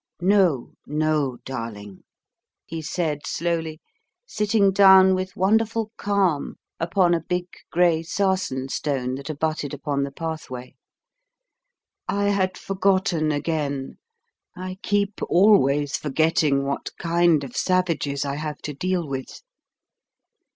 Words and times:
"No, 0.23 0.71
no, 0.87 1.37
darling," 1.45 2.05
he 2.65 2.81
said 2.81 3.27
slowly, 3.27 3.79
sitting 4.25 4.71
down 4.71 5.13
with 5.13 5.35
wonderful 5.35 5.91
calm 5.95 6.55
upon 6.79 7.13
a 7.13 7.19
big 7.19 7.45
grey 7.71 8.01
sarsen 8.01 8.67
stone 8.67 9.13
that 9.13 9.29
abutted 9.29 9.75
upon 9.75 10.01
the 10.01 10.09
pathway; 10.11 10.73
"I 12.07 12.29
had 12.29 12.57
forgotten 12.57 13.31
again; 13.31 13.99
I 14.55 14.79
keep 14.81 15.21
always 15.29 15.95
forgetting 15.97 16.63
what 16.65 16.89
kind 16.97 17.43
of 17.43 17.55
savages 17.55 18.25
I 18.25 18.37
have 18.37 18.57
to 18.63 18.73
deal 18.73 19.07
with. 19.07 19.43